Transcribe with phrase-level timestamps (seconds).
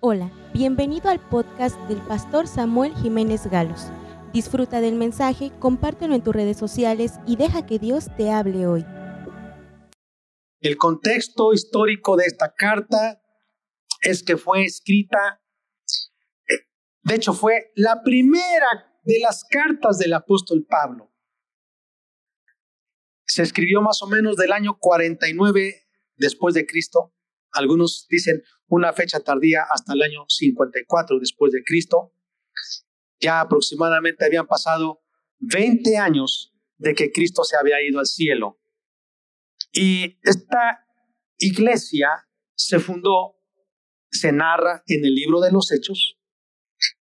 [0.00, 3.86] Hola, bienvenido al podcast del pastor Samuel Jiménez Galos.
[4.34, 8.84] Disfruta del mensaje, compártelo en tus redes sociales y deja que Dios te hable hoy.
[10.60, 13.22] El contexto histórico de esta carta
[14.02, 15.40] es que fue escrita,
[17.02, 21.10] de hecho fue la primera de las cartas del apóstol Pablo.
[23.24, 27.15] Se escribió más o menos del año 49 después de Cristo.
[27.56, 32.12] Algunos dicen una fecha tardía hasta el año 54 después de Cristo.
[33.20, 35.02] Ya aproximadamente habían pasado
[35.38, 38.60] 20 años de que Cristo se había ido al cielo.
[39.72, 40.86] Y esta
[41.38, 42.08] iglesia
[42.54, 43.36] se fundó,
[44.10, 46.18] se narra en el libro de los Hechos,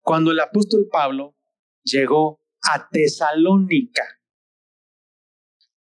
[0.01, 1.35] cuando el apóstol Pablo
[1.83, 4.03] llegó a Tesalónica.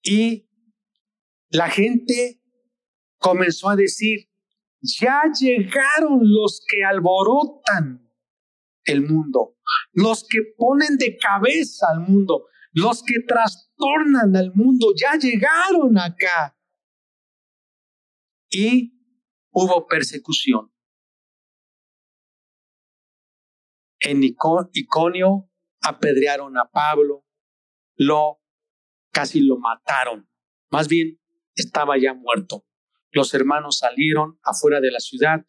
[0.04, 0.50] Y
[1.50, 2.42] la gente
[3.18, 4.31] comenzó a decir,
[4.82, 8.10] ya llegaron los que alborotan
[8.86, 9.58] el mundo,
[9.94, 16.58] los que ponen de cabeza al mundo, los que trastornan al mundo, ya llegaron acá.
[18.50, 19.00] Y
[19.52, 20.74] hubo persecución.
[24.00, 25.50] En Iconio
[25.82, 27.24] apedrearon a Pablo,
[27.96, 28.42] lo
[29.12, 30.28] casi lo mataron.
[30.72, 31.20] Más bien
[31.56, 32.66] estaba ya muerto.
[33.12, 35.46] Los hermanos salieron afuera de la ciudad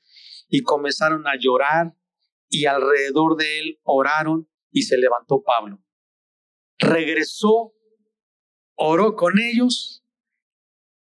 [0.48, 1.96] y comenzaron a llorar
[2.48, 5.82] y alrededor de él oraron y se levantó Pablo.
[6.78, 7.72] Regresó,
[8.74, 10.04] oró con ellos,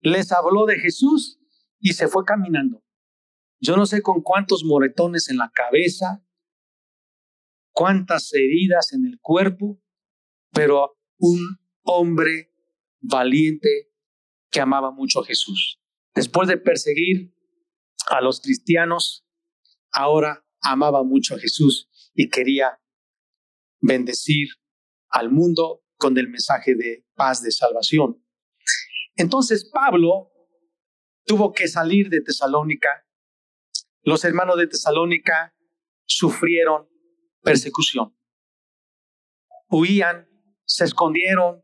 [0.02, 1.40] les habló de Jesús
[1.80, 2.84] y se fue caminando.
[3.60, 6.24] Yo no sé con cuántos moretones en la cabeza,
[7.72, 9.82] cuántas heridas en el cuerpo,
[10.52, 12.54] pero un hombre
[13.00, 13.92] valiente
[14.50, 15.81] que amaba mucho a Jesús.
[16.14, 17.34] Después de perseguir
[18.10, 19.26] a los cristianos,
[19.92, 22.80] ahora amaba mucho a Jesús y quería
[23.80, 24.50] bendecir
[25.10, 28.24] al mundo con el mensaje de paz, de salvación.
[29.16, 30.32] Entonces Pablo
[31.26, 33.06] tuvo que salir de Tesalónica.
[34.02, 35.56] Los hermanos de Tesalónica
[36.06, 36.90] sufrieron
[37.42, 38.16] persecución.
[39.70, 40.28] Huían,
[40.66, 41.64] se escondieron,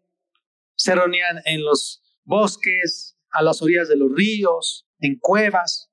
[0.76, 5.92] se reunían en los bosques, a las orillas de los ríos, en cuevas.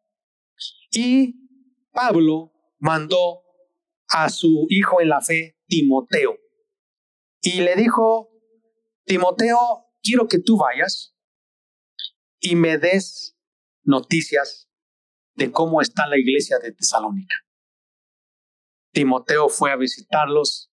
[0.90, 1.34] Y
[1.92, 3.42] Pablo mandó
[4.08, 6.38] a su hijo en la fe, Timoteo.
[7.42, 8.30] Y le dijo,
[9.04, 9.58] Timoteo,
[10.02, 11.14] quiero que tú vayas
[12.40, 13.36] y me des
[13.82, 14.70] noticias
[15.34, 17.36] de cómo está la iglesia de Tesalónica.
[18.92, 20.72] Timoteo fue a visitarlos,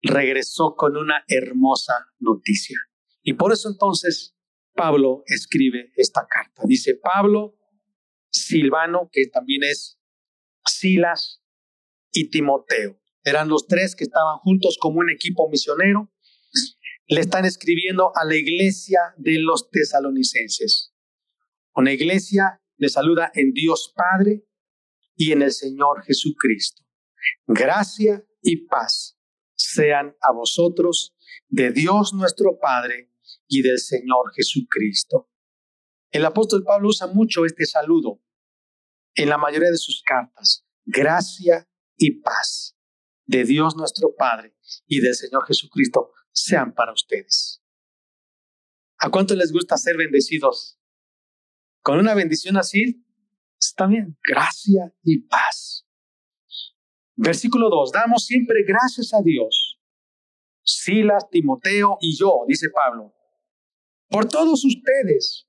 [0.00, 2.78] regresó con una hermosa noticia.
[3.22, 4.33] Y por eso entonces
[4.74, 6.62] Pablo escribe esta carta.
[6.66, 7.56] Dice Pablo,
[8.30, 9.98] Silvano, que también es
[10.66, 11.42] Silas
[12.10, 13.00] y Timoteo.
[13.22, 16.12] Eran los tres que estaban juntos como un equipo misionero.
[17.06, 20.92] Le están escribiendo a la iglesia de los tesalonicenses.
[21.74, 24.44] Una iglesia le saluda en Dios Padre
[25.16, 26.82] y en el Señor Jesucristo.
[27.46, 29.18] Gracia y paz
[29.54, 31.14] sean a vosotros
[31.48, 33.13] de Dios nuestro Padre
[33.48, 35.30] y del Señor Jesucristo.
[36.10, 38.22] El apóstol Pablo usa mucho este saludo
[39.14, 40.66] en la mayoría de sus cartas.
[40.84, 42.76] Gracia y paz
[43.26, 44.54] de Dios nuestro Padre
[44.86, 47.62] y del Señor Jesucristo sean para ustedes.
[48.98, 50.78] ¿A cuánto les gusta ser bendecidos?
[51.82, 53.04] Con una bendición así,
[53.58, 54.18] está bien.
[54.26, 55.86] Gracia y paz.
[57.16, 57.92] Versículo 2.
[57.92, 59.78] Damos siempre gracias a Dios.
[60.62, 63.14] Silas, Timoteo y yo, dice Pablo,
[64.08, 65.48] por todos ustedes,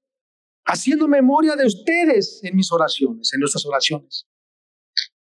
[0.65, 4.27] haciendo memoria de ustedes en mis oraciones, en nuestras oraciones.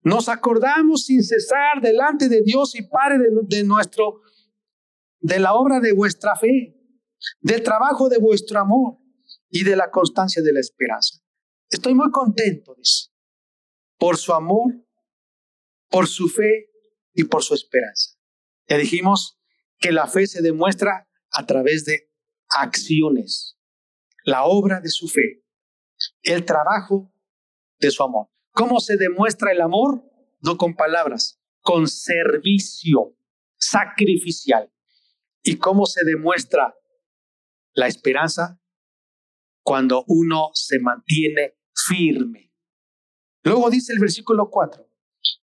[0.03, 3.19] Nos acordamos sin cesar delante de Dios y Padre
[3.49, 4.23] de, nuestro,
[5.21, 6.75] de la obra de vuestra fe,
[7.41, 8.99] del trabajo de vuestro amor
[9.51, 11.19] y de la constancia de la esperanza.
[11.69, 13.11] Estoy muy contento, dice,
[13.99, 14.73] por su amor,
[15.91, 16.71] por su fe
[17.13, 18.17] y por su esperanza.
[18.69, 19.39] Ya dijimos
[19.79, 22.08] que la fe se demuestra a través de
[22.51, 23.59] acciones,
[24.25, 25.45] la obra de su fe,
[26.23, 27.13] el trabajo
[27.79, 28.29] de su amor.
[28.53, 30.03] ¿Cómo se demuestra el amor?
[30.41, 33.17] No con palabras, con servicio
[33.57, 34.73] sacrificial.
[35.43, 36.75] ¿Y cómo se demuestra
[37.75, 38.61] la esperanza?
[39.63, 42.53] Cuando uno se mantiene firme.
[43.45, 44.87] Luego dice el versículo 4,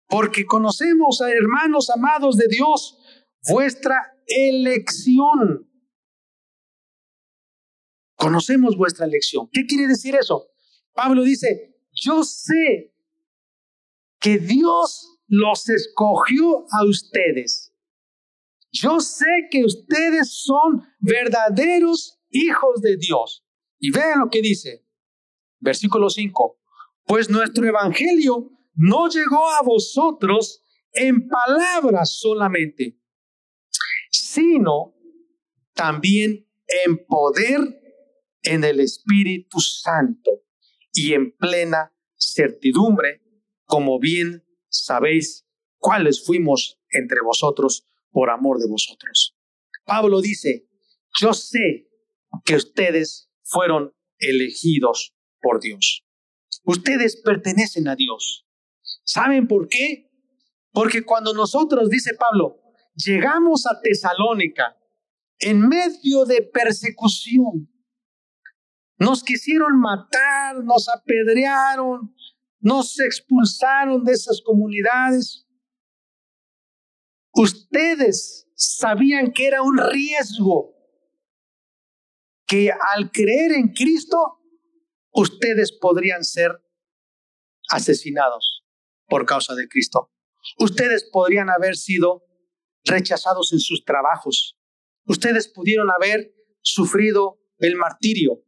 [0.07, 2.97] porque conocemos a hermanos amados de Dios,
[3.49, 3.95] vuestra
[4.25, 5.67] elección
[8.27, 9.47] Conocemos vuestra elección.
[9.53, 10.49] ¿Qué quiere decir eso?
[10.93, 12.93] Pablo dice, yo sé
[14.19, 17.73] que Dios los escogió a ustedes.
[18.69, 23.45] Yo sé que ustedes son verdaderos hijos de Dios.
[23.79, 24.85] Y vean lo que dice,
[25.61, 26.59] versículo 5,
[27.05, 32.99] pues nuestro evangelio no llegó a vosotros en palabras solamente,
[34.11, 34.93] sino
[35.73, 37.86] también en poder
[38.47, 40.43] en el Espíritu Santo
[40.93, 43.21] y en plena certidumbre,
[43.65, 45.45] como bien sabéis
[45.77, 49.35] cuáles fuimos entre vosotros por amor de vosotros.
[49.85, 50.69] Pablo dice,
[51.19, 51.89] yo sé
[52.45, 56.05] que ustedes fueron elegidos por Dios.
[56.63, 58.47] Ustedes pertenecen a Dios.
[59.03, 60.09] ¿Saben por qué?
[60.71, 62.61] Porque cuando nosotros, dice Pablo,
[62.95, 64.77] llegamos a Tesalónica
[65.39, 67.69] en medio de persecución,
[68.99, 72.15] nos quisieron matar, nos apedrearon,
[72.59, 75.45] nos expulsaron de esas comunidades.
[77.33, 80.75] Ustedes sabían que era un riesgo,
[82.47, 84.39] que al creer en Cristo,
[85.11, 86.51] ustedes podrían ser
[87.69, 88.63] asesinados
[89.07, 90.11] por causa de Cristo.
[90.57, 92.23] Ustedes podrían haber sido
[92.83, 94.57] rechazados en sus trabajos.
[95.05, 98.46] Ustedes pudieron haber sufrido el martirio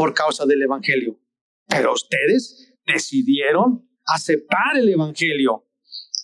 [0.00, 1.20] por causa del Evangelio.
[1.66, 5.68] Pero ustedes decidieron aceptar el Evangelio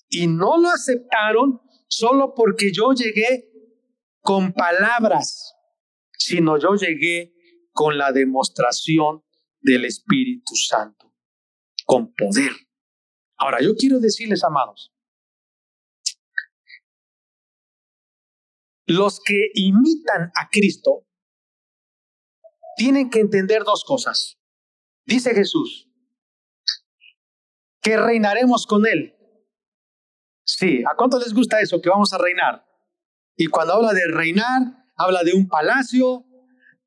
[0.09, 3.51] y no lo aceptaron solo porque yo llegué
[4.23, 5.53] con palabras,
[6.17, 7.35] sino yo llegué
[7.71, 9.23] con la demostración
[9.61, 11.13] del Espíritu Santo,
[11.85, 12.53] con poder.
[13.37, 14.91] Ahora, yo quiero decirles, amados,
[18.87, 21.07] los que imitan a Cristo
[22.77, 24.39] tienen que entender dos cosas.
[25.05, 25.89] Dice Jesús,
[27.83, 29.15] que reinaremos con Él.
[30.45, 31.81] Sí, ¿a cuánto les gusta eso?
[31.81, 32.65] Que vamos a reinar.
[33.37, 34.63] Y cuando habla de reinar,
[34.97, 36.25] habla de un palacio,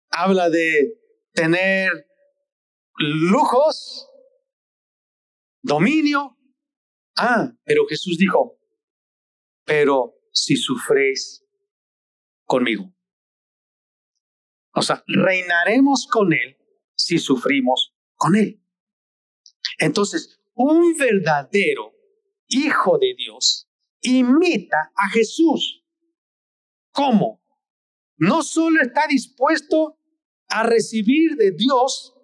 [0.09, 0.99] habla de
[1.33, 1.91] tener
[2.97, 4.07] lujos,
[5.61, 6.39] dominio,
[7.21, 8.57] Ah, pero Jesús dijo,
[9.65, 11.45] pero si sufréis
[12.45, 12.95] conmigo.
[14.79, 16.57] O sea, reinaremos con Él
[16.95, 18.63] si sufrimos con Él.
[19.77, 21.93] Entonces, un verdadero
[22.47, 23.67] hijo de Dios
[23.99, 25.83] imita a Jesús.
[26.93, 27.43] ¿Cómo?
[28.15, 29.99] No solo está dispuesto
[30.47, 32.15] a recibir de Dios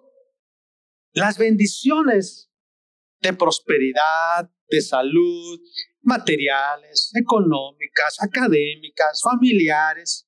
[1.12, 2.50] las bendiciones
[3.20, 5.60] de prosperidad, de salud,
[6.00, 10.26] materiales, económicas, académicas, familiares,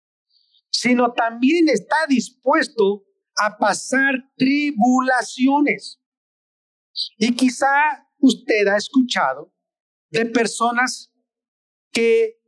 [0.70, 3.04] sino también está dispuesto
[3.36, 6.00] a pasar tribulaciones.
[7.16, 9.54] Y quizá usted ha escuchado
[10.10, 11.12] de personas
[11.92, 12.40] que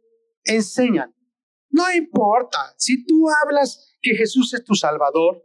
[0.45, 1.15] enseñan,
[1.71, 5.43] no importa, si tú hablas que Jesús es tu Salvador,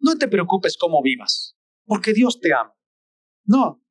[0.00, 2.74] no te preocupes cómo vivas, porque Dios te ama.
[3.44, 3.84] No,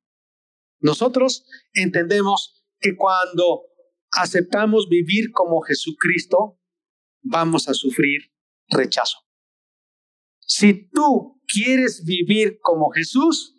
[0.80, 3.62] nosotros entendemos que cuando
[4.12, 6.59] aceptamos vivir como Jesucristo,
[7.22, 8.32] vamos a sufrir
[8.68, 9.18] rechazo.
[10.40, 13.54] Si tú quieres vivir como Jesús,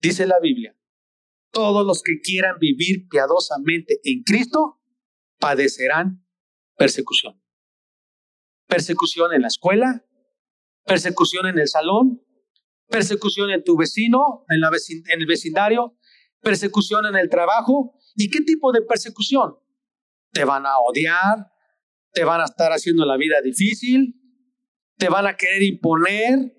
[0.00, 0.76] dice la Biblia,
[1.52, 4.80] todos los que quieran vivir piadosamente en Cristo
[5.38, 6.24] padecerán
[6.76, 7.42] persecución.
[8.66, 10.04] Persecución en la escuela,
[10.84, 12.22] persecución en el salón,
[12.88, 15.96] persecución en tu vecino, en, la en el vecindario,
[16.40, 17.94] persecución en el trabajo.
[18.14, 19.56] ¿Y qué tipo de persecución?
[20.32, 21.49] Te van a odiar,
[22.12, 24.14] te van a estar haciendo la vida difícil,
[24.96, 26.54] te van a querer imponer,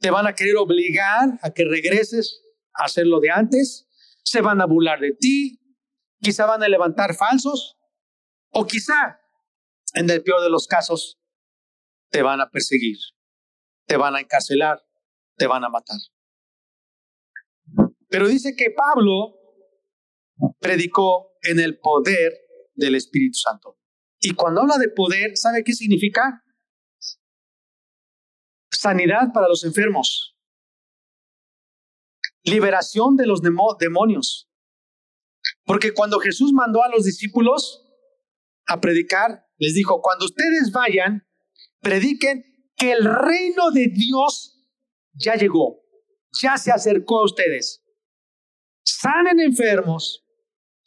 [0.00, 2.42] te van a querer obligar a que regreses
[2.74, 3.88] a hacer lo de antes,
[4.22, 5.60] se van a burlar de ti,
[6.20, 7.76] quizá van a levantar falsos,
[8.50, 9.20] o quizá,
[9.94, 11.18] en el peor de los casos,
[12.10, 12.98] te van a perseguir,
[13.86, 14.82] te van a encarcelar,
[15.36, 15.98] te van a matar.
[18.08, 19.34] Pero dice que Pablo
[20.60, 22.32] predicó en el poder
[22.74, 23.77] del Espíritu Santo.
[24.20, 26.44] Y cuando habla de poder, ¿sabe qué significa?
[28.70, 30.36] Sanidad para los enfermos.
[32.42, 34.48] Liberación de los demonios.
[35.64, 37.84] Porque cuando Jesús mandó a los discípulos
[38.66, 41.26] a predicar, les dijo, cuando ustedes vayan,
[41.80, 42.44] prediquen
[42.76, 44.64] que el reino de Dios
[45.12, 45.80] ya llegó,
[46.40, 47.82] ya se acercó a ustedes.
[48.84, 50.24] Sanen enfermos,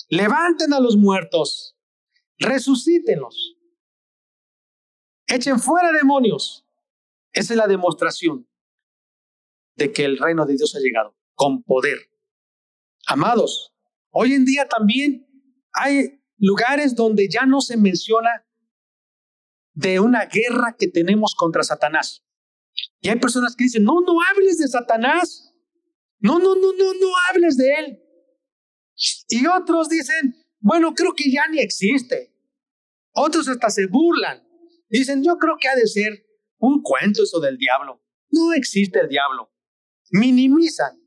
[0.10, 1.76] levanten a los muertos,
[2.42, 3.58] resucítenlos,
[5.28, 6.66] echen fuera demonios.
[7.32, 8.48] Esa es la demostración
[9.76, 11.98] de que el reino de Dios ha llegado con poder.
[13.08, 13.74] Amados,
[14.10, 15.28] hoy en día también
[15.72, 18.46] hay lugares donde ya no se menciona
[19.74, 22.26] de una guerra que tenemos contra Satanás.
[23.00, 25.54] Y hay personas que dicen, no, no hables de Satanás.
[26.20, 28.04] No, no, no, no, no hables de él.
[29.30, 32.31] Y otros dicen, bueno, creo que ya ni existe.
[33.14, 34.44] Otros hasta se burlan.
[34.90, 36.26] Dicen, yo creo que ha de ser
[36.58, 38.02] un cuento eso del diablo.
[38.30, 39.52] No existe el diablo.
[40.12, 41.02] Minimizan.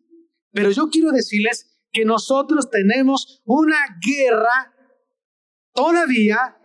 [0.52, 4.74] Pero yo quiero decirles que nosotros tenemos una guerra
[5.72, 6.56] todavía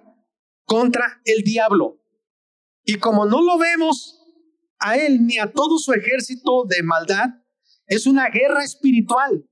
[0.65, 2.01] contra el diablo.
[2.84, 4.19] Y como no lo vemos
[4.79, 7.29] a él ni a todo su ejército de maldad,
[7.88, 9.46] es una guerra espiritual.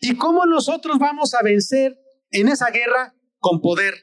[0.00, 1.98] ¿Y cómo nosotros vamos a vencer
[2.30, 3.14] en esa guerra?
[3.38, 3.94] Con poder,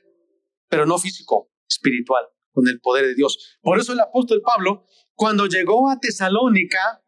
[0.69, 3.57] pero no físico, espiritual, con el poder de Dios.
[3.61, 7.03] Por eso el apóstol Pablo, cuando llegó a Tesalónica,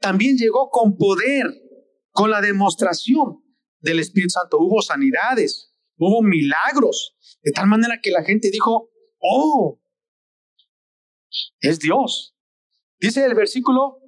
[0.00, 1.46] también llegó con poder,
[2.10, 3.44] con la demostración
[3.80, 4.58] del Espíritu Santo.
[4.58, 9.80] Hubo sanidades, hubo milagros, de tal manera que la gente dijo, oh,
[11.60, 12.34] es Dios.
[12.98, 13.98] Dice el versículo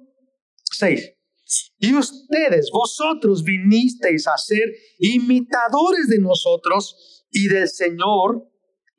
[0.65, 1.13] 6.
[1.77, 8.47] Y ustedes, vosotros vinisteis a ser imitadores de nosotros y del Señor,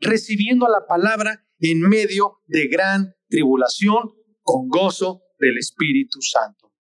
[0.01, 6.73] recibiendo la palabra en medio de gran tribulación, con gozo del Espíritu Santo.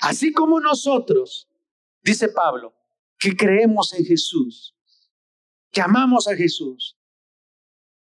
[0.00, 1.48] Así como nosotros,
[2.02, 2.74] dice Pablo,
[3.18, 4.74] que creemos en Jesús,
[5.70, 6.98] que amamos a Jesús,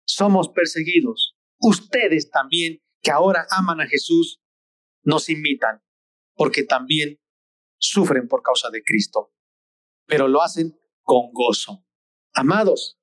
[0.06, 1.36] somos perseguidos.
[1.60, 4.40] Ustedes también, que ahora aman a Jesús,
[5.02, 5.82] nos imitan
[6.34, 7.20] porque también
[7.78, 9.32] sufren por causa de Cristo,
[10.06, 11.86] pero lo hacen con gozo.
[12.32, 12.98] Amados,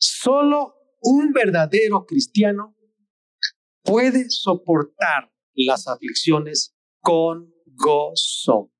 [0.00, 2.76] solo un verdadero cristiano
[3.82, 8.72] puede soportar las aflicciones con gozo.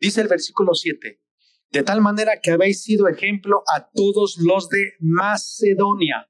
[0.00, 1.20] Dice el versículo 7,
[1.70, 6.28] de tal manera que habéis sido ejemplo a todos los de Macedonia.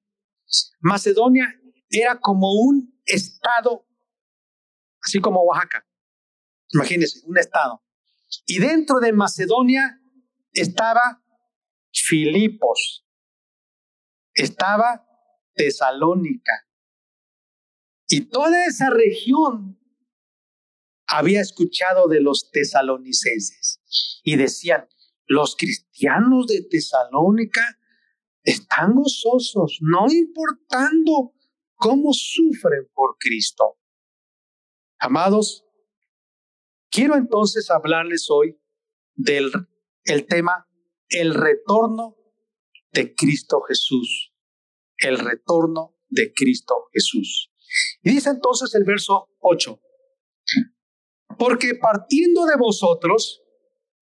[0.80, 1.46] Macedonia
[1.88, 3.86] era como un estado,
[5.02, 5.86] así como Oaxaca.
[6.72, 7.82] Imagínense, un estado.
[8.46, 10.00] Y dentro de Macedonia
[10.52, 11.22] estaba
[11.92, 13.04] Filipos,
[14.34, 15.06] estaba
[15.54, 16.52] Tesalónica.
[18.08, 19.78] Y toda esa región
[21.06, 24.88] había escuchado de los tesalonicenses y decían,
[25.26, 27.78] los cristianos de Tesalónica
[28.42, 31.34] están gozosos, no importando
[31.74, 33.78] cómo sufren por Cristo.
[34.98, 35.64] Amados,
[36.90, 38.60] Quiero entonces hablarles hoy
[39.14, 39.52] del
[40.04, 40.66] el tema
[41.08, 42.16] el retorno
[42.92, 44.32] de Cristo Jesús.
[44.96, 47.50] El retorno de Cristo Jesús.
[48.02, 49.80] Y dice entonces el verso 8,
[51.38, 53.42] porque partiendo de vosotros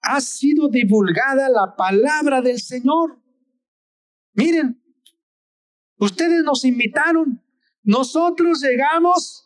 [0.00, 3.20] ha sido divulgada la palabra del Señor.
[4.32, 4.82] Miren,
[5.98, 7.44] ustedes nos invitaron,
[7.82, 9.44] nosotros llegamos,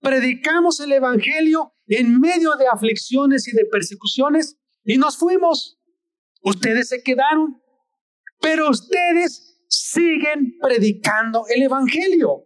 [0.00, 5.78] predicamos el Evangelio en medio de aflicciones y de persecuciones y nos fuimos.
[6.42, 7.60] Ustedes se quedaron,
[8.40, 12.44] pero ustedes siguen predicando el Evangelio.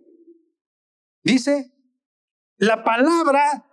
[1.22, 1.72] Dice,
[2.58, 3.66] la palabra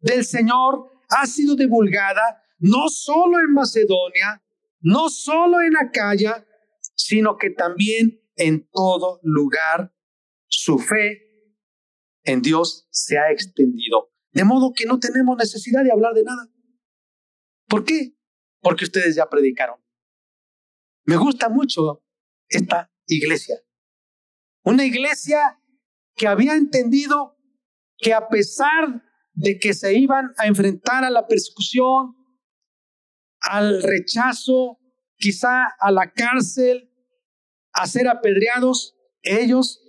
[0.00, 4.42] del Señor ha sido divulgada no solo en Macedonia,
[4.80, 6.46] no solo en Acaya,
[6.94, 9.92] sino que también en todo lugar
[10.46, 11.32] su fe
[12.24, 14.12] en Dios se ha extendido.
[14.32, 16.48] De modo que no tenemos necesidad de hablar de nada.
[17.68, 18.16] ¿Por qué?
[18.60, 19.81] Porque ustedes ya predicaron.
[21.04, 22.04] Me gusta mucho
[22.48, 23.56] esta iglesia.
[24.64, 25.58] Una iglesia
[26.14, 27.36] que había entendido
[27.98, 32.14] que a pesar de que se iban a enfrentar a la persecución,
[33.40, 34.78] al rechazo,
[35.16, 36.90] quizá a la cárcel,
[37.72, 39.82] a ser apedreados, ellos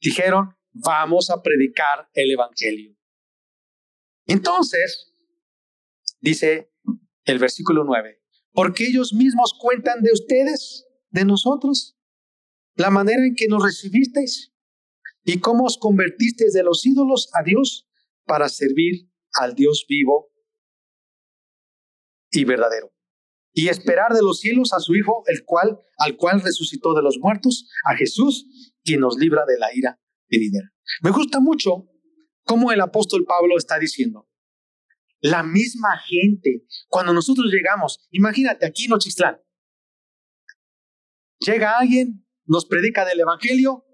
[0.00, 2.96] dijeron, vamos a predicar el Evangelio.
[4.26, 5.12] Entonces,
[6.20, 6.72] dice
[7.24, 8.15] el versículo 9,
[8.56, 11.94] porque ellos mismos cuentan de ustedes, de nosotros,
[12.74, 14.54] la manera en que nos recibisteis
[15.24, 17.86] y cómo os convertisteis de los ídolos a Dios
[18.24, 20.30] para servir al Dios vivo
[22.30, 22.94] y verdadero.
[23.52, 27.18] Y esperar de los cielos a su Hijo, el cual, al cual resucitó de los
[27.18, 28.46] muertos, a Jesús,
[28.82, 30.72] quien nos libra de la ira venidera.
[31.02, 31.90] Me gusta mucho
[32.44, 34.26] como el apóstol Pablo está diciendo,
[35.26, 39.40] la misma gente, cuando nosotros llegamos, imagínate aquí en Ochistlán,
[41.40, 43.84] llega alguien, nos predica del Evangelio,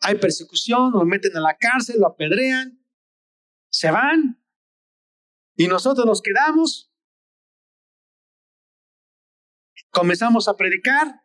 [0.00, 2.82] hay persecución, nos meten en la cárcel, lo apedrean,
[3.70, 4.42] se van
[5.54, 6.90] y nosotros nos quedamos.
[9.90, 11.24] Comenzamos a predicar,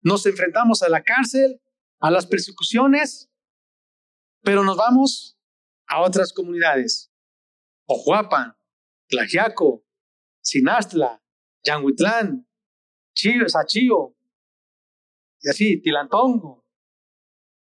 [0.00, 1.60] nos enfrentamos a la cárcel,
[2.00, 3.30] a las persecuciones,
[4.42, 5.38] pero nos vamos
[5.86, 7.12] a otras comunidades.
[7.88, 8.54] Ojuapan,
[9.08, 9.84] Tlajiaco,
[10.40, 11.22] Sinastla,
[11.64, 12.46] Yanguitlán,
[13.14, 14.14] Chío, Sachío,
[15.40, 16.66] y así, Tilantongo.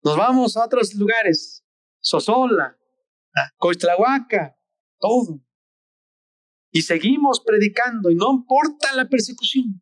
[0.04, 1.66] Nos vamos a otros lugares,
[2.00, 2.78] Sosola,
[3.58, 4.58] Coistlahuaca,
[5.00, 5.42] todo.
[6.72, 9.82] Y seguimos predicando y no importa la persecución.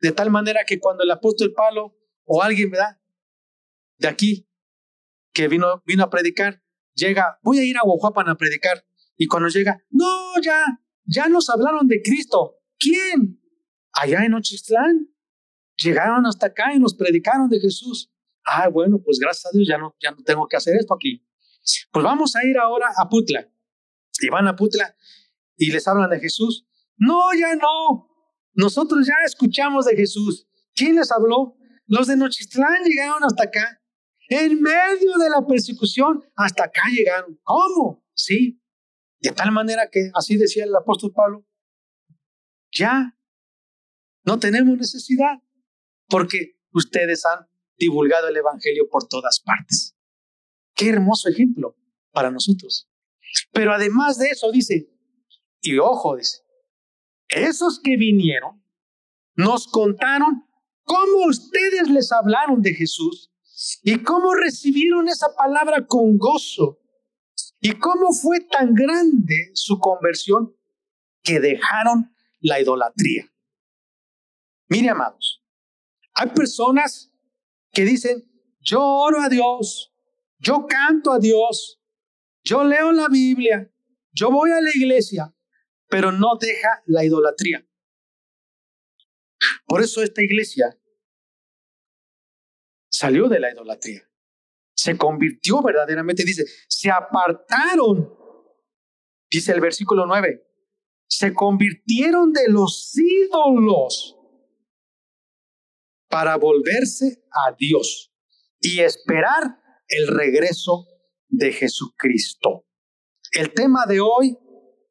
[0.00, 1.54] De tal manera que cuando el apóstol
[2.24, 3.00] o alguien, ¿verdad?
[3.98, 4.48] De aquí,
[5.32, 6.62] que vino, vino a predicar,
[6.94, 8.84] llega, voy a ir a Oaxaca a predicar.
[9.16, 10.64] Y cuando llega, no, ya,
[11.04, 12.56] ya nos hablaron de Cristo.
[12.78, 13.40] ¿Quién?
[13.92, 15.08] Allá en Ochistlán.
[15.76, 18.12] Llegaron hasta acá y nos predicaron de Jesús.
[18.44, 21.26] Ah, bueno, pues gracias a Dios ya no, ya no tengo que hacer esto aquí.
[21.92, 23.48] Pues vamos a ir ahora a Putla.
[24.20, 24.94] Y van a Putla
[25.56, 26.66] y les hablan de Jesús.
[26.96, 28.08] No, ya no.
[28.54, 30.46] Nosotros ya escuchamos de Jesús.
[30.74, 31.56] ¿Quién les habló?
[31.86, 33.80] Los de Nochistlán llegaron hasta acá.
[34.28, 37.38] En medio de la persecución, hasta acá llegaron.
[37.42, 38.04] ¿Cómo?
[38.14, 38.60] Sí.
[39.24, 41.46] De tal manera que, así decía el apóstol Pablo,
[42.70, 43.18] ya
[44.22, 45.42] no tenemos necesidad,
[46.08, 49.96] porque ustedes han divulgado el Evangelio por todas partes.
[50.74, 51.74] Qué hermoso ejemplo
[52.12, 52.86] para nosotros.
[53.50, 54.90] Pero además de eso, dice,
[55.62, 56.42] y ojo, dice,
[57.30, 58.62] esos que vinieron
[59.36, 60.46] nos contaron
[60.82, 63.32] cómo ustedes les hablaron de Jesús
[63.82, 66.83] y cómo recibieron esa palabra con gozo
[67.66, 70.54] y cómo fue tan grande su conversión
[71.22, 73.32] que dejaron la idolatría.
[74.68, 75.42] Mire, amados,
[76.12, 77.10] hay personas
[77.72, 78.30] que dicen,
[78.60, 79.94] yo oro a Dios,
[80.38, 81.80] yo canto a Dios,
[82.42, 83.72] yo leo la Biblia,
[84.12, 85.34] yo voy a la iglesia,
[85.88, 87.66] pero no deja la idolatría.
[89.66, 90.78] Por eso esta iglesia
[92.90, 94.06] salió de la idolatría.
[94.84, 98.14] Se convirtió verdaderamente, dice, se apartaron,
[99.30, 100.46] dice el versículo 9,
[101.08, 104.14] se convirtieron de los ídolos
[106.10, 108.12] para volverse a Dios
[108.60, 110.86] y esperar el regreso
[111.28, 112.66] de Jesucristo.
[113.32, 114.36] El tema de hoy,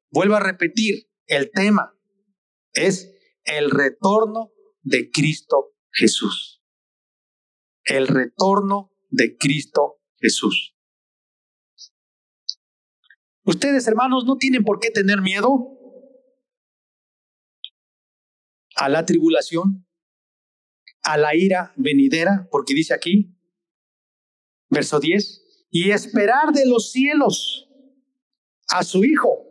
[0.10, 1.96] vuelvo a repetir, el tema
[2.74, 6.64] es el retorno de Cristo Jesús.
[7.84, 10.76] El retorno de Cristo Jesús.
[13.46, 15.78] Ustedes, hermanos, no tienen por qué tener miedo
[18.76, 19.86] a la tribulación,
[21.04, 23.38] a la ira venidera, porque dice aquí,
[24.70, 27.70] verso 10, y esperar de los cielos
[28.70, 29.46] a su Hijo,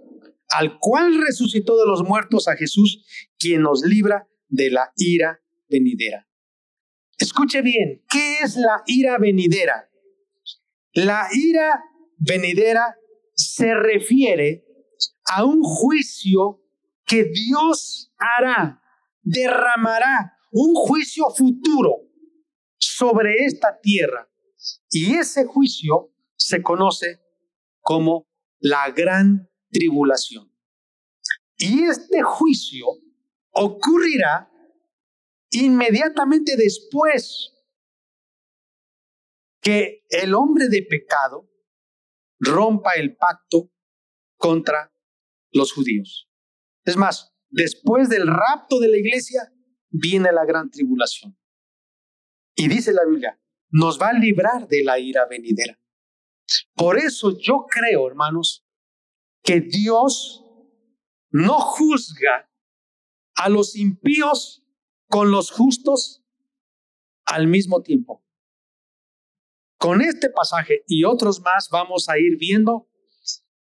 [0.48, 3.04] al cual resucitó de los muertos a Jesús,
[3.38, 6.26] quien nos libra de la ira venidera.
[7.22, 9.88] Escuche bien, ¿qué es la ira venidera?
[10.92, 11.80] La ira
[12.18, 12.96] venidera
[13.32, 14.64] se refiere
[15.26, 16.60] a un juicio
[17.06, 18.82] que Dios hará,
[19.22, 21.92] derramará un juicio futuro
[22.76, 24.28] sobre esta tierra.
[24.90, 27.20] Y ese juicio se conoce
[27.82, 28.26] como
[28.58, 30.52] la gran tribulación.
[31.56, 32.86] Y este juicio
[33.52, 34.51] ocurrirá
[35.52, 37.52] inmediatamente después
[39.60, 41.48] que el hombre de pecado
[42.40, 43.70] rompa el pacto
[44.36, 44.92] contra
[45.52, 46.28] los judíos.
[46.84, 49.52] Es más, después del rapto de la iglesia,
[49.90, 51.38] viene la gran tribulación.
[52.56, 55.78] Y dice la Biblia, nos va a librar de la ira venidera.
[56.74, 58.66] Por eso yo creo, hermanos,
[59.42, 60.44] que Dios
[61.30, 62.50] no juzga
[63.36, 64.61] a los impíos
[65.12, 66.24] con los justos
[67.26, 68.24] al mismo tiempo.
[69.76, 72.88] Con este pasaje y otros más vamos a ir viendo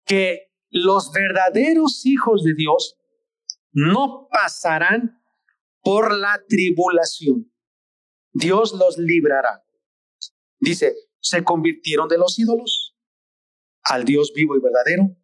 [0.05, 2.97] que los verdaderos hijos de Dios
[3.73, 5.21] no pasarán
[5.83, 7.53] por la tribulación.
[8.33, 9.65] Dios los librará.
[10.61, 12.97] Dice, se convirtieron de los ídolos
[13.83, 15.17] al Dios vivo y verdadero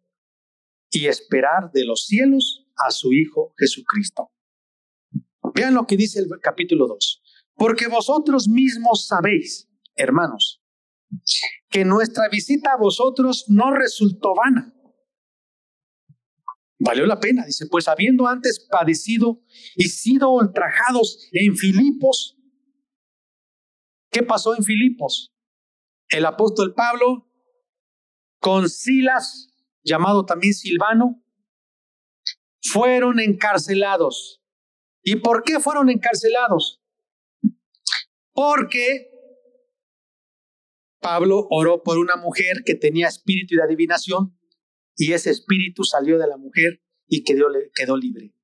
[0.89, 4.29] y esperar de los cielos a su Hijo Jesucristo.
[5.53, 7.21] Vean lo que dice el capítulo 2.
[7.55, 10.61] Porque vosotros mismos sabéis, hermanos,
[11.69, 14.73] que nuestra visita a vosotros no resultó vana
[16.79, 19.41] Valió la pena, dice, pues habiendo antes padecido
[19.75, 22.37] y sido ultrajados en Filipos,
[24.11, 25.33] ¿qué pasó en Filipos?
[26.09, 27.27] El apóstol Pablo
[28.39, 29.49] con Silas,
[29.83, 31.23] llamado también Silvano,
[32.61, 34.43] fueron encarcelados
[35.09, 36.81] ¿Y por qué fueron encarcelados?
[38.33, 39.09] Porque
[40.99, 44.37] Pablo oró por una mujer que tenía espíritu de adivinación
[44.97, 48.35] y ese espíritu salió de la mujer y quedó, quedó libre.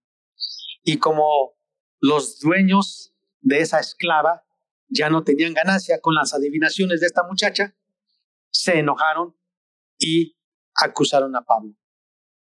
[0.85, 1.59] Y como
[1.99, 4.45] los dueños de esa esclava
[4.87, 7.75] ya no tenían ganancia con las adivinaciones de esta muchacha,
[8.51, 9.35] se enojaron
[9.99, 10.37] y
[10.75, 11.75] acusaron a Pablo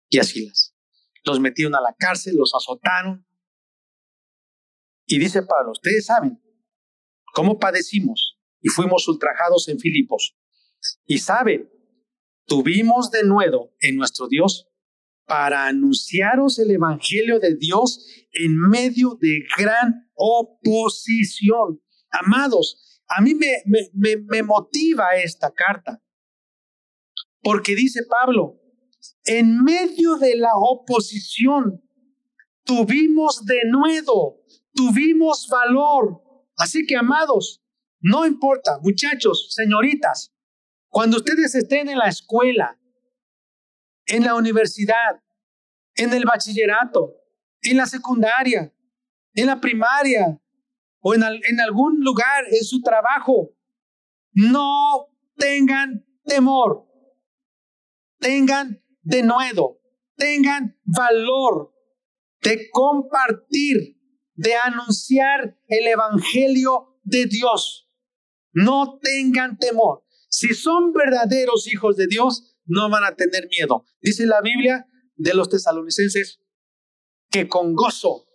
[0.08, 0.76] y a Silas.
[1.24, 3.26] Los metieron a la cárcel, los azotaron.
[5.12, 6.40] Y dice Pablo, ustedes saben
[7.34, 10.38] cómo padecimos y fuimos ultrajados en Filipos.
[11.04, 11.70] Y saben,
[12.46, 14.70] tuvimos de nuevo en nuestro Dios
[15.26, 21.82] para anunciaros el Evangelio de Dios en medio de gran oposición.
[22.10, 26.02] Amados, a mí me, me, me, motiva esta carta,
[27.42, 28.62] porque dice Pablo,
[29.26, 31.84] en medio de la oposición,
[32.64, 34.42] tuvimos de nuevo,
[34.74, 36.22] tuvimos valor.
[36.56, 37.62] Así que, amados,
[38.00, 40.32] no importa, muchachos, señoritas,
[40.88, 42.78] cuando ustedes estén en la escuela,
[44.06, 45.22] en la universidad,
[45.94, 47.14] en el bachillerato,
[47.62, 48.74] en la secundaria,
[49.34, 50.40] en la primaria
[51.00, 53.50] o en, en algún lugar en su trabajo.
[54.32, 56.86] No tengan temor,
[58.18, 59.80] tengan denuedo,
[60.16, 61.74] tengan valor
[62.42, 63.98] de compartir,
[64.34, 67.88] de anunciar el Evangelio de Dios.
[68.52, 70.04] No tengan temor.
[70.28, 73.84] Si son verdaderos hijos de Dios, no van a tener miedo.
[74.00, 76.40] Dice la Biblia de los tesalonicenses
[77.30, 78.26] que con gozo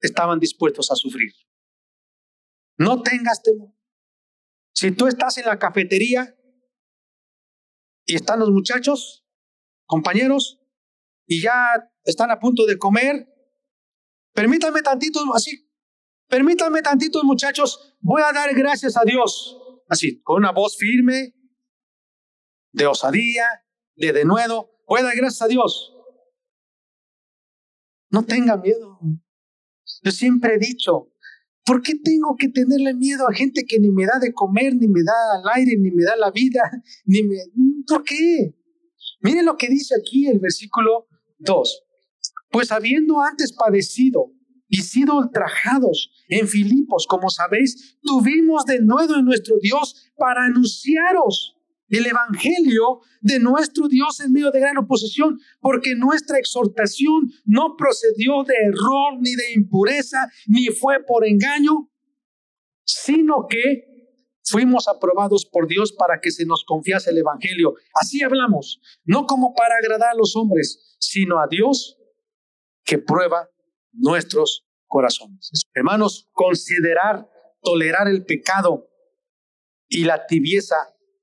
[0.00, 1.32] estaban dispuestos a sufrir.
[2.78, 3.74] No tengas temor.
[4.72, 6.36] Si tú estás en la cafetería
[8.06, 9.26] y están los muchachos,
[9.84, 10.60] compañeros,
[11.26, 13.28] y ya están a punto de comer,
[14.32, 15.70] permítanme tantito, así,
[16.28, 21.34] permítanme tantito, muchachos, voy a dar gracias a Dios, así, con una voz firme,
[22.72, 23.64] de osadía,
[23.96, 24.70] de denuedo.
[24.86, 25.94] Voy a dar gracias a Dios.
[28.10, 28.98] No tenga miedo.
[30.02, 31.12] Yo siempre he dicho,
[31.64, 34.88] ¿por qué tengo que tenerle miedo a gente que ni me da de comer, ni
[34.88, 36.60] me da al aire, ni me da la vida,
[37.04, 37.36] ni me...
[37.86, 38.56] ¿Por qué?
[39.20, 41.84] Miren lo que dice aquí el versículo 2.
[42.50, 44.32] Pues habiendo antes padecido
[44.68, 51.56] y sido ultrajados en Filipos, como sabéis, tuvimos de nuevo en nuestro Dios para anunciaros
[51.90, 58.44] el Evangelio de nuestro Dios en medio de gran oposición, porque nuestra exhortación no procedió
[58.44, 61.90] de error, ni de impureza, ni fue por engaño,
[62.84, 63.90] sino que
[64.44, 67.74] fuimos aprobados por Dios para que se nos confiase el Evangelio.
[68.00, 71.99] Así hablamos, no como para agradar a los hombres, sino a Dios
[72.90, 73.48] que prueba
[73.92, 75.52] nuestros corazones.
[75.72, 77.30] Hermanos, considerar,
[77.62, 78.90] tolerar el pecado
[79.88, 80.74] y la tibieza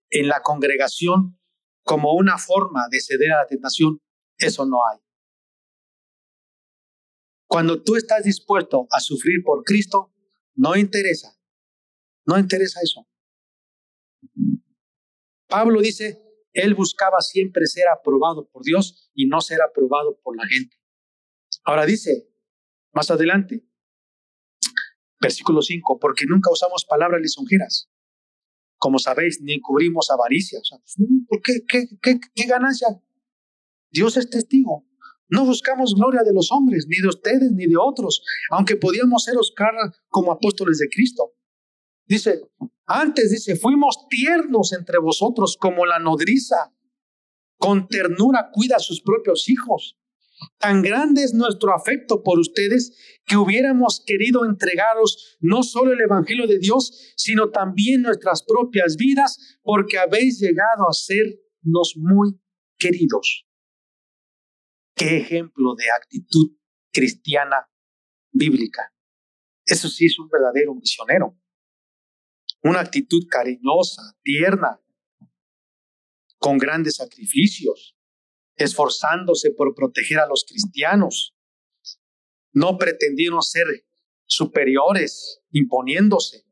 [0.10, 1.38] en la congregación
[1.84, 4.00] como una forma de ceder a la tentación,
[4.38, 5.00] eso no hay.
[7.50, 10.14] Cuando tú estás dispuesto a sufrir por Cristo,
[10.56, 11.38] no interesa,
[12.26, 13.06] no interesa eso.
[15.50, 16.18] Pablo dice,
[16.54, 20.77] él buscaba siempre ser aprobado por Dios y no ser aprobado por la gente.
[21.68, 22.30] Ahora dice,
[22.94, 23.62] más adelante,
[25.20, 27.90] versículo 5, porque nunca usamos palabras lisonjeras,
[28.78, 30.62] como sabéis, ni encubrimos avaricia.
[31.28, 32.88] ¿por qué, qué, qué, ganancia?
[33.92, 34.88] Dios es testigo.
[35.28, 39.36] No buscamos gloria de los hombres, ni de ustedes, ni de otros, aunque podíamos ser
[39.36, 39.74] Oscar
[40.08, 41.34] como apóstoles de Cristo.
[42.06, 42.44] Dice,
[42.86, 46.74] antes dice, fuimos tiernos entre vosotros como la nodriza,
[47.58, 49.98] con ternura cuida a sus propios hijos.
[50.60, 52.96] Tan grande es nuestro afecto por ustedes
[53.26, 59.60] que hubiéramos querido entregaros no solo el Evangelio de Dios, sino también nuestras propias vidas,
[59.64, 62.40] porque habéis llegado a sernos muy
[62.78, 63.48] queridos.
[64.96, 66.56] Qué ejemplo de actitud
[66.92, 67.70] cristiana
[68.32, 68.94] bíblica.
[69.66, 71.38] Eso sí es un verdadero misionero.
[72.64, 74.82] Una actitud cariñosa, tierna,
[76.40, 77.97] con grandes sacrificios,
[78.58, 81.36] esforzándose por proteger a los cristianos.
[82.52, 83.68] No pretendieron ser
[84.26, 86.46] superiores, imponiéndose.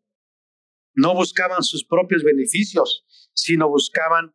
[0.94, 4.34] No buscaban sus propios beneficios, sino buscaban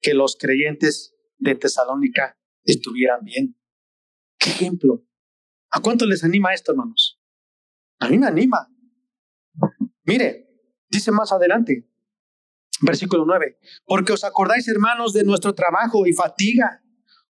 [0.00, 3.60] que los creyentes de Tesalónica estuvieran bien.
[4.38, 5.04] ¿Qué ejemplo?
[5.70, 7.20] ¿A cuánto les anima esto, hermanos?
[7.98, 8.68] A mí me anima.
[10.04, 10.48] Mire,
[10.88, 11.86] dice más adelante,
[12.80, 16.82] versículo 9, porque os acordáis, hermanos, de nuestro trabajo y fatiga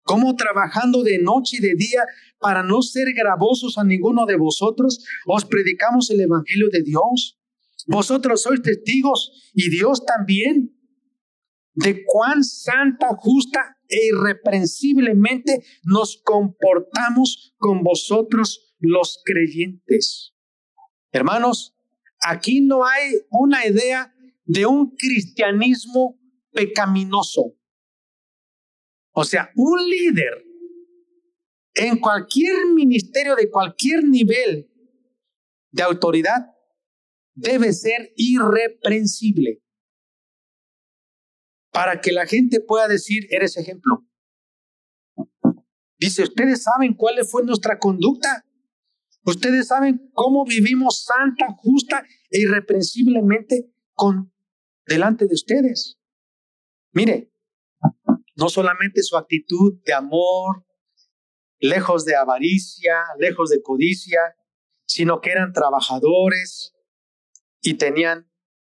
[0.08, 2.02] como trabajando de noche y de día
[2.40, 7.38] para no ser gravosos a ninguno de vosotros, os predicamos el Evangelio de Dios.
[7.86, 10.74] Vosotros sois testigos y Dios también
[11.74, 20.32] de cuán santa, justa e irreprensiblemente nos comportamos con vosotros los creyentes.
[21.12, 21.76] Hermanos,
[22.20, 24.14] aquí no hay una idea
[24.46, 26.18] de un cristianismo
[26.52, 27.57] pecaminoso.
[29.20, 30.46] O sea, un líder
[31.74, 34.70] en cualquier ministerio de cualquier nivel
[35.72, 36.54] de autoridad
[37.34, 39.60] debe ser irreprensible
[41.72, 44.06] para que la gente pueda decir, eres ejemplo.
[45.98, 48.46] Dice, ustedes saben cuál fue nuestra conducta.
[49.24, 54.32] Ustedes saben cómo vivimos santa, justa e irreprensiblemente con
[54.86, 55.98] delante de ustedes.
[56.92, 57.32] Mire,
[58.38, 60.64] no solamente su actitud de amor,
[61.58, 64.20] lejos de avaricia, lejos de codicia,
[64.86, 66.72] sino que eran trabajadores
[67.60, 68.30] y tenían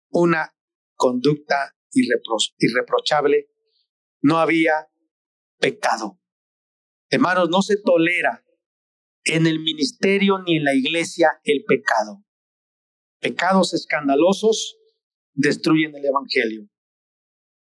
[0.10, 0.54] una
[0.96, 3.48] conducta irreprochable.
[4.22, 4.90] No había
[5.60, 6.20] pecado.
[7.10, 8.44] Hermanos, no se tolera
[9.24, 12.26] en el ministerio ni en la iglesia el pecado.
[13.22, 14.76] Pecados escandalosos
[15.34, 16.68] destruyen el Evangelio.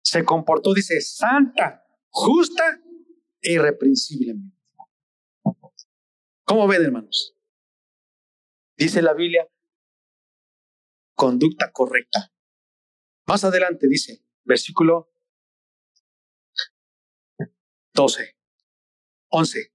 [0.02, 2.80] Se comportó, dice, santa, justa
[3.40, 4.56] e irreprensiblemente.
[6.44, 7.36] ¿Cómo ven, hermanos?
[8.76, 9.48] Dice la Biblia,
[11.14, 12.32] conducta correcta.
[13.26, 15.12] Más adelante dice, versículo
[17.92, 18.36] 12,
[19.28, 19.72] 11.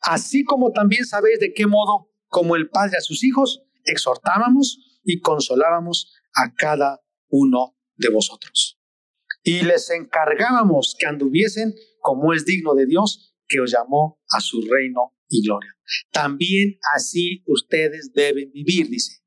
[0.00, 5.20] Así como también sabéis de qué modo, como el Padre a sus hijos, exhortábamos y
[5.20, 8.77] consolábamos a cada uno de vosotros.
[9.48, 14.60] Y les encargábamos que anduviesen como es digno de Dios, que os llamó a su
[14.60, 15.74] reino y gloria.
[16.12, 19.22] También así ustedes deben vivir, dice,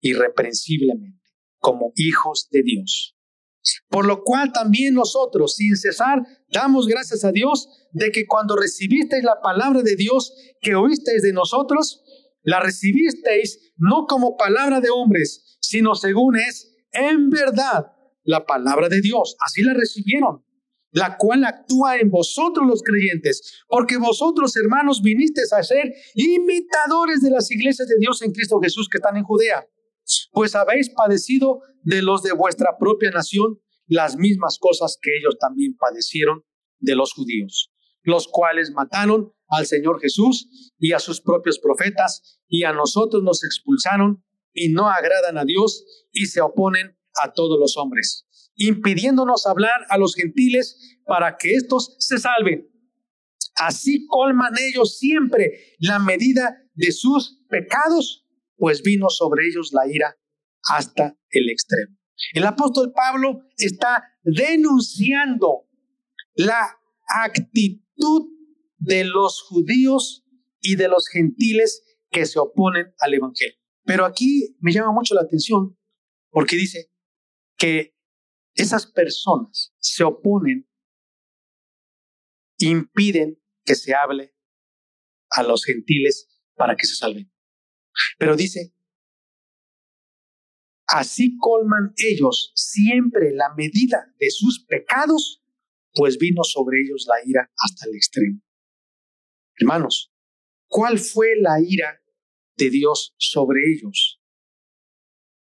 [0.00, 1.22] irreprensiblemente,
[1.60, 3.16] como hijos de Dios.
[3.88, 9.22] Por lo cual también nosotros, sin cesar, damos gracias a Dios de que cuando recibisteis
[9.22, 12.02] la palabra de Dios que oísteis de nosotros,
[12.42, 17.93] la recibisteis no como palabra de hombres, sino según es en verdad
[18.24, 19.36] la palabra de Dios.
[19.40, 20.44] Así la recibieron
[20.94, 27.30] la cual actúa en vosotros los creyentes, porque vosotros, hermanos, vinisteis a ser imitadores de
[27.30, 29.66] las iglesias de Dios en Cristo Jesús que están en Judea,
[30.30, 33.58] pues habéis padecido de los de vuestra propia nación
[33.88, 36.44] las mismas cosas que ellos también padecieron
[36.78, 42.62] de los judíos, los cuales mataron al Señor Jesús y a sus propios profetas, y
[42.62, 47.76] a nosotros nos expulsaron y no agradan a Dios y se oponen a todos los
[47.76, 52.70] hombres impidiéndonos hablar a los gentiles para que éstos se salven.
[53.56, 60.16] Así colman ellos siempre la medida de sus pecados, pues vino sobre ellos la ira
[60.64, 61.96] hasta el extremo.
[62.32, 65.68] El apóstol Pablo está denunciando
[66.34, 68.28] la actitud
[68.78, 70.24] de los judíos
[70.60, 73.56] y de los gentiles que se oponen al Evangelio.
[73.84, 75.76] Pero aquí me llama mucho la atención
[76.30, 76.93] porque dice
[77.56, 77.94] que
[78.54, 80.68] esas personas se oponen,
[82.58, 84.34] impiden que se hable
[85.30, 87.32] a los gentiles para que se salven.
[88.18, 88.74] Pero dice,
[90.86, 95.42] así colman ellos siempre la medida de sus pecados,
[95.94, 98.40] pues vino sobre ellos la ira hasta el extremo.
[99.56, 100.12] Hermanos,
[100.68, 102.02] ¿cuál fue la ira
[102.56, 104.20] de Dios sobre ellos?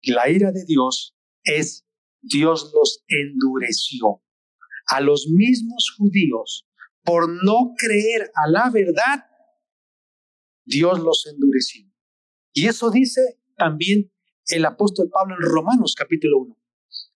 [0.01, 1.85] La ira de Dios es
[2.21, 4.21] Dios los endureció.
[4.87, 6.67] A los mismos judíos,
[7.03, 9.25] por no creer a la verdad,
[10.65, 11.85] Dios los endureció.
[12.53, 14.11] Y eso dice también
[14.47, 16.57] el apóstol Pablo en Romanos capítulo 1,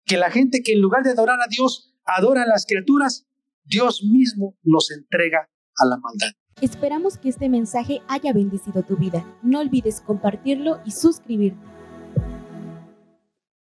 [0.06, 3.28] que la gente que en lugar de adorar a Dios, adora a las criaturas,
[3.64, 6.32] Dios mismo los entrega a la maldad.
[6.62, 9.26] Esperamos que este mensaje haya bendecido tu vida.
[9.42, 11.60] No olvides compartirlo y suscribirte.